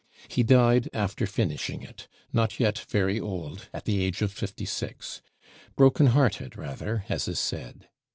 [0.27, 5.21] He died after finishing it; not yet very old, at the age of fifty six;
[5.75, 7.87] broken hearted rather, as is said.